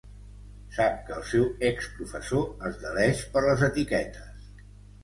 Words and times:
Sap 0.77 0.95
que 1.09 1.13
el 1.17 1.27
seu 1.33 1.45
exprofessor 1.69 2.67
es 2.71 2.81
deleix 2.87 3.23
per 3.37 3.47
les 3.49 3.67
etiquetes. 3.71 4.53